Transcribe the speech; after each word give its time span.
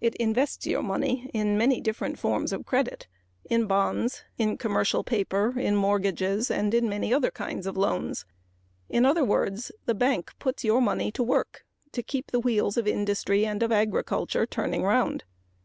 It 0.00 0.14
invests 0.14 0.64
your 0.64 0.84
money 0.84 1.28
in 1.34 1.58
many 1.58 1.80
different 1.80 2.16
forms 2.16 2.52
of 2.52 2.64
credit 2.64 3.08
bonds, 3.66 4.22
commercial 4.60 5.02
paper, 5.02 5.50
mortgages 5.72 6.52
and 6.52 6.70
many 6.84 7.12
other 7.12 7.32
kinds 7.32 7.66
of 7.66 7.76
loans. 7.76 8.24
In 8.88 9.04
other 9.04 9.24
words, 9.24 9.72
the 9.86 9.94
bank 9.96 10.34
puts 10.38 10.62
your 10.62 10.80
money 10.80 11.10
to 11.10 11.24
work 11.24 11.64
to 11.90 12.00
keep 12.04 12.30
the 12.30 12.38
wheels 12.38 12.76
of 12.76 12.86
industry 12.86 13.44
and 13.44 13.60
of 13.60 13.72
agriculture 13.72 14.46
turning 14.46 14.84
around. 14.84 15.24